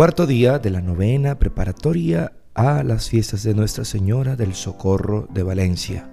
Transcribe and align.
Cuarto 0.00 0.26
día 0.26 0.58
de 0.58 0.70
la 0.70 0.80
novena 0.80 1.38
preparatoria 1.38 2.32
a 2.54 2.82
las 2.84 3.10
fiestas 3.10 3.42
de 3.42 3.52
Nuestra 3.52 3.84
Señora 3.84 4.34
del 4.34 4.54
Socorro 4.54 5.28
de 5.30 5.42
Valencia. 5.42 6.10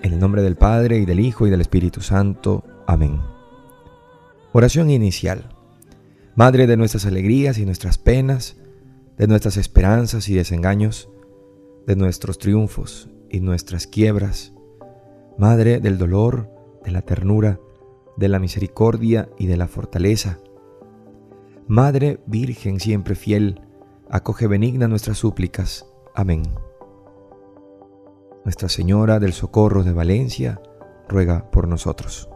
En 0.00 0.14
el 0.14 0.18
nombre 0.18 0.40
del 0.40 0.56
Padre 0.56 0.96
y 0.96 1.04
del 1.04 1.20
Hijo 1.20 1.46
y 1.46 1.50
del 1.50 1.60
Espíritu 1.60 2.00
Santo. 2.00 2.64
Amén. 2.86 3.20
Oración 4.54 4.88
inicial. 4.88 5.50
Madre 6.34 6.66
de 6.66 6.78
nuestras 6.78 7.04
alegrías 7.04 7.58
y 7.58 7.66
nuestras 7.66 7.98
penas, 7.98 8.56
de 9.18 9.26
nuestras 9.26 9.58
esperanzas 9.58 10.30
y 10.30 10.34
desengaños, 10.34 11.10
de 11.86 11.96
nuestros 11.96 12.38
triunfos 12.38 13.10
y 13.28 13.40
nuestras 13.40 13.86
quiebras, 13.86 14.54
Madre 15.36 15.80
del 15.80 15.98
dolor, 15.98 16.48
de 16.82 16.92
la 16.92 17.02
ternura, 17.02 17.60
de 18.16 18.28
la 18.28 18.38
misericordia 18.38 19.28
y 19.38 19.46
de 19.46 19.56
la 19.56 19.68
fortaleza. 19.68 20.38
Madre 21.66 22.20
Virgen 22.26 22.80
siempre 22.80 23.14
fiel, 23.14 23.60
acoge 24.10 24.46
benigna 24.46 24.88
nuestras 24.88 25.18
súplicas. 25.18 25.86
Amén. 26.14 26.42
Nuestra 28.44 28.68
Señora 28.68 29.18
del 29.20 29.32
Socorro 29.32 29.84
de 29.84 29.92
Valencia, 29.92 30.60
ruega 31.08 31.50
por 31.50 31.68
nosotros. 31.68 32.28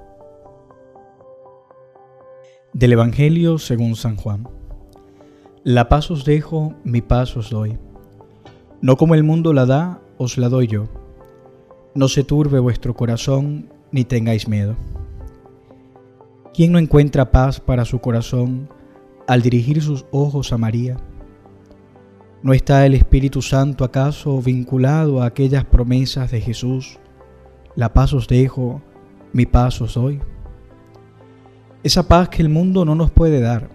Del 2.73 2.93
Evangelio 2.93 3.59
según 3.59 3.97
San 3.97 4.17
Juan. 4.17 4.49
La 5.65 5.89
paz 5.89 6.11
os 6.11 6.25
dejo, 6.25 6.75
mi 6.85 7.03
paz 7.03 7.37
os 7.37 7.51
doy. 7.51 7.79
No 8.81 8.97
como 8.97 9.15
el 9.15 9.25
mundo 9.25 9.53
la 9.53 9.67
da, 9.67 10.01
os 10.17 10.39
la 10.39 10.49
doy 10.49 10.67
yo. 10.67 10.87
No 11.95 12.09
se 12.09 12.25
turbe 12.25 12.59
vuestro 12.61 12.95
corazón, 12.95 13.69
ni 13.91 14.05
tengáis 14.05 14.49
miedo. 14.49 14.77
¿Quién 16.59 16.73
no 16.73 16.81
encuentra 16.81 17.31
paz 17.31 17.61
para 17.61 17.85
su 17.85 18.01
corazón 18.01 18.69
al 19.29 19.43
dirigir 19.43 19.81
sus 19.81 20.07
ojos 20.11 20.53
a 20.53 20.59
María? 20.59 20.97
¿No 22.43 22.53
está 22.53 22.85
el 22.85 22.95
Espíritu 22.95 23.43
Santo 23.43 23.85
acaso 23.85 24.43
vinculado 24.43 25.23
a 25.23 25.27
aquellas 25.27 25.65
promesas 25.65 26.33
de 26.33 26.41
Jesús? 26.41 26.99
La 27.77 27.93
paz 27.93 28.13
os 28.13 28.27
dejo, 28.27 28.83
mi 29.33 29.47
paz 29.47 29.81
os 29.81 29.95
doy. 29.95 30.19
Esa 31.85 32.09
paz 32.09 32.29
que 32.29 32.43
el 32.43 32.49
mundo 32.49 32.85
no 32.85 32.97
nos 32.97 33.13
puede 33.13 33.39
dar, 33.39 33.71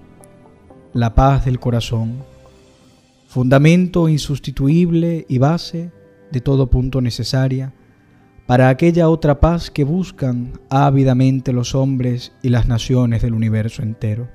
la 0.92 1.16
paz 1.16 1.46
del 1.46 1.62
corazón, 1.62 2.18
fundamento 3.28 4.10
insustituible 4.10 5.26
y 5.30 5.38
base 5.38 5.90
de 6.34 6.42
todo 6.42 6.70
punto 6.70 7.00
necesaria 7.00 7.74
para 8.54 8.70
aquella 8.70 9.10
otra 9.10 9.40
paz 9.40 9.72
que 9.72 9.84
buscan 9.84 10.60
ávidamente 10.70 11.52
los 11.54 11.74
hombres 11.74 12.34
y 12.44 12.50
las 12.50 12.68
naciones 12.68 13.24
del 13.24 13.34
universo 13.34 13.82
entero. 13.82 14.28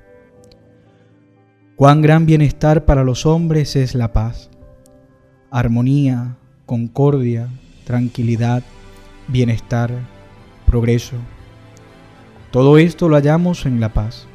Cuán 1.77 2.01
gran 2.01 2.25
bienestar 2.25 2.83
para 2.83 3.05
los 3.05 3.25
hombres 3.25 3.77
es 3.77 3.95
la 3.95 4.11
paz, 4.11 4.49
armonía, 5.51 6.35
concordia, 6.65 7.47
tranquilidad, 7.85 8.61
bienestar, 9.29 9.89
progreso. 10.65 11.15
Todo 12.51 12.77
esto 12.77 13.07
lo 13.07 13.15
hallamos 13.15 13.65
en 13.65 13.79
la 13.79 13.93
paz. 13.93 14.27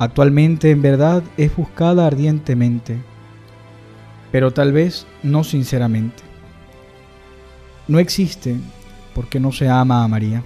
Actualmente 0.00 0.72
en 0.72 0.82
verdad 0.82 1.22
es 1.36 1.54
buscada 1.54 2.08
ardientemente, 2.08 2.98
pero 4.32 4.50
tal 4.50 4.72
vez 4.72 5.06
no 5.22 5.44
sinceramente 5.44 6.25
no 7.88 7.98
existe 7.98 8.56
porque 9.14 9.40
no 9.40 9.52
se 9.52 9.68
ama 9.68 10.04
a 10.04 10.08
María. 10.08 10.42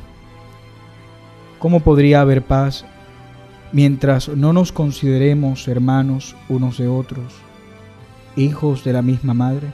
¿Cómo 1.59 1.81
podría 1.81 2.21
haber 2.21 2.43
paz 2.43 2.85
mientras 3.73 4.29
no 4.29 4.53
nos 4.53 4.73
consideremos 4.73 5.69
hermanos 5.69 6.37
unos 6.49 6.79
de 6.79 6.89
otros, 6.89 7.35
hijos 8.37 8.85
de 8.85 8.93
la 8.93 9.03
misma 9.03 9.35
madre? 9.35 9.69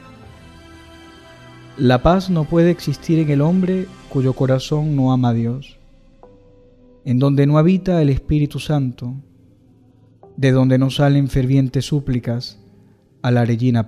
La 1.77 2.03
paz 2.03 2.31
no 2.31 2.45
puede 2.45 2.71
existir 2.71 3.19
en 3.19 3.31
el 3.31 3.43
hombre 3.43 3.87
cuyo 4.09 4.33
corazón 4.33 4.97
no 4.97 5.13
ama 5.13 5.29
a 5.29 5.35
Dios, 5.35 5.79
en 7.05 7.19
donde 7.19 7.47
no 7.47 7.59
habita 7.59 8.01
el 8.01 8.09
Espíritu 8.09 8.59
Santo, 8.59 9.15
de 10.37 10.53
donde 10.53 10.79
no 10.79 10.91
salen 10.91 11.29
fervientes 11.29 11.85
súplicas 11.85 12.59
a 13.23 13.31
la 13.31 13.45
Regina 13.45 13.87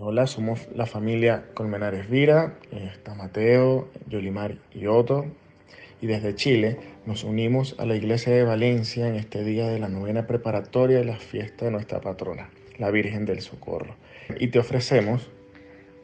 Hola, 0.00 0.26
somos 0.26 0.68
la 0.74 0.86
familia 0.86 1.44
Colmenares 1.54 2.08
Vira, 2.08 2.54
está 2.70 3.14
Mateo, 3.14 3.88
Yolimar 4.08 4.56
y 4.72 4.86
Otto, 4.86 5.26
y 6.00 6.06
desde 6.06 6.34
Chile 6.34 6.78
nos 7.04 7.24
unimos 7.24 7.74
a 7.78 7.86
la 7.86 7.94
iglesia 7.96 8.32
de 8.32 8.44
Valencia 8.44 9.08
en 9.08 9.16
este 9.16 9.44
día 9.44 9.68
de 9.68 9.78
la 9.78 9.88
novena 9.88 10.26
preparatoria 10.26 10.98
de 10.98 11.04
la 11.04 11.16
fiesta 11.16 11.66
de 11.66 11.72
nuestra 11.72 12.00
patrona, 12.00 12.50
la 12.78 12.90
Virgen 12.90 13.26
del 13.26 13.40
Socorro. 13.40 13.96
Y 14.38 14.48
te 14.48 14.58
ofrecemos 14.58 15.30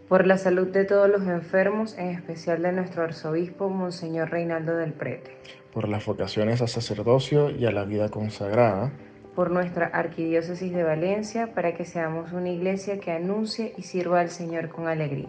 por 0.09 0.27
la 0.27 0.39
salud 0.39 0.69
de 0.69 0.85
todos 0.85 1.09
los 1.09 1.23
enfermos, 1.23 1.97
en 1.99 2.09
especial 2.09 2.63
de 2.63 2.73
nuestro 2.73 3.03
arzobispo, 3.03 3.69
Monseñor 3.69 4.31
Reinaldo 4.31 4.75
del 4.77 4.93
Prete. 4.93 5.33
Por 5.73 5.89
las 5.89 6.07
vocaciones 6.07 6.63
a 6.63 6.67
sacerdocio 6.67 7.51
y 7.51 7.67
a 7.67 7.71
la 7.71 7.85
vida 7.85 8.09
consagrada 8.09 8.91
por 9.39 9.53
nuestra 9.53 9.87
Arquidiócesis 9.87 10.75
de 10.75 10.83
Valencia, 10.83 11.55
para 11.55 11.77
que 11.77 11.85
seamos 11.85 12.33
una 12.33 12.49
iglesia 12.49 12.99
que 12.99 13.13
anuncie 13.13 13.73
y 13.77 13.83
sirva 13.83 14.19
al 14.19 14.31
Señor 14.31 14.69
con 14.69 14.89
alegría. 14.89 15.29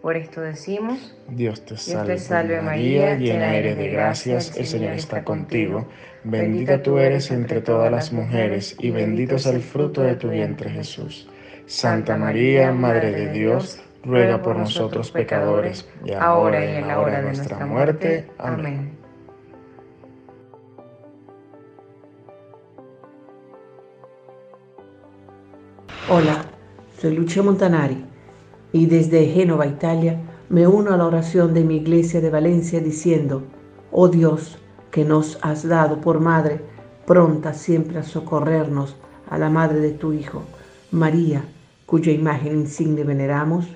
Por 0.00 0.16
esto 0.16 0.40
decimos, 0.40 1.16
Dios 1.28 1.64
te 1.64 1.76
salve, 1.76 2.62
María, 2.62 3.16
llena 3.16 3.56
eres 3.56 3.76
de 3.76 3.88
gracias, 3.88 4.56
el 4.56 4.64
Señor 4.64 4.92
está 4.92 5.24
contigo, 5.24 5.88
bendita 6.22 6.84
tú 6.84 6.98
eres 6.98 7.32
entre 7.32 7.60
todas 7.60 7.90
las 7.90 8.12
mujeres 8.12 8.76
y 8.78 8.92
bendito 8.92 9.34
es 9.34 9.46
el 9.46 9.60
fruto 9.60 10.02
de 10.02 10.14
tu 10.14 10.28
vientre 10.28 10.70
Jesús. 10.70 11.28
Santa 11.66 12.16
María, 12.16 12.70
Madre 12.70 13.10
de 13.10 13.32
Dios, 13.32 13.82
ruega 14.04 14.40
por 14.40 14.54
nosotros 14.54 15.10
pecadores, 15.10 15.88
y 16.04 16.12
ahora 16.12 16.64
y 16.64 16.76
en 16.76 16.86
la 16.86 17.00
hora 17.00 17.16
de 17.16 17.22
nuestra 17.24 17.66
muerte. 17.66 18.24
Amén. 18.38 19.01
Hola, 26.08 26.46
soy 27.00 27.14
Lucia 27.14 27.44
Montanari 27.44 28.04
y 28.72 28.86
desde 28.86 29.24
Génova, 29.26 29.68
Italia, 29.68 30.20
me 30.48 30.66
uno 30.66 30.92
a 30.92 30.96
la 30.96 31.06
oración 31.06 31.54
de 31.54 31.62
mi 31.62 31.76
iglesia 31.76 32.20
de 32.20 32.28
Valencia 32.28 32.80
diciendo, 32.80 33.44
oh 33.92 34.08
Dios, 34.08 34.58
que 34.90 35.04
nos 35.04 35.38
has 35.42 35.66
dado 35.66 36.00
por 36.00 36.18
madre, 36.18 36.60
pronta 37.06 37.54
siempre 37.54 38.00
a 38.00 38.02
socorrernos 38.02 38.96
a 39.30 39.38
la 39.38 39.48
madre 39.48 39.78
de 39.78 39.92
tu 39.92 40.12
Hijo, 40.12 40.42
María, 40.90 41.44
cuya 41.86 42.10
imagen 42.10 42.56
insigne 42.56 43.04
veneramos, 43.04 43.68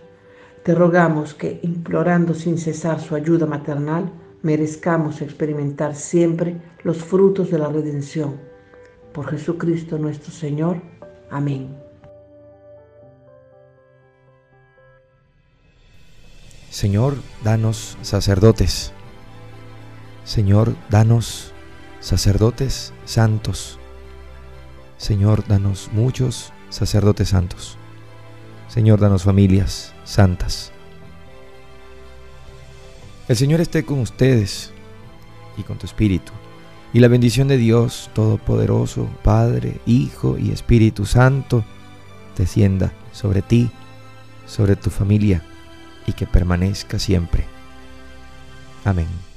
te 0.65 0.75
rogamos 0.75 1.33
que, 1.33 1.61
implorando 1.63 2.35
sin 2.35 2.59
cesar 2.59 2.99
su 2.99 3.15
ayuda 3.15 3.47
maternal, 3.47 4.11
merezcamos 4.43 5.23
experimentar 5.23 5.95
siempre 5.95 6.61
los 6.83 7.05
frutos 7.05 7.53
de 7.53 7.59
la 7.61 7.69
redención. 7.69 8.35
Por 9.13 9.29
Jesucristo 9.29 9.97
nuestro 9.97 10.33
Señor. 10.33 10.83
Amén. 11.31 11.86
Señor, 16.77 17.17
danos 17.43 17.97
sacerdotes. 18.03 18.93
Señor, 20.27 20.77
danos 20.91 21.55
sacerdotes 22.01 22.93
santos. 23.07 23.79
Señor, 24.99 25.49
danos 25.49 25.89
muchos 25.95 26.53
sacerdotes 26.69 27.31
santos. 27.31 27.79
Señor, 28.69 29.01
danos 29.01 29.23
familias 29.23 29.95
santas. 30.05 30.71
El 33.27 33.37
Señor 33.37 33.63
esté 33.63 33.87
con 33.87 34.01
ustedes 34.01 34.71
y 35.57 35.63
con 35.63 35.79
tu 35.79 35.87
espíritu. 35.87 36.33
Y 36.93 37.01
la 37.01 37.09
bendición 37.09 37.49
de 37.49 37.57
Dios 37.57 38.11
Todopoderoso, 38.13 39.09
Padre, 39.23 39.81
Hijo 39.87 40.37
y 40.37 40.51
Espíritu 40.51 41.07
Santo, 41.07 41.65
descienda 42.37 42.93
sobre 43.13 43.41
ti, 43.41 43.71
sobre 44.47 44.77
tu 44.77 44.91
familia 44.91 45.43
y 46.07 46.13
que 46.13 46.27
permanezca 46.27 46.99
siempre. 46.99 47.45
Amén. 48.85 49.36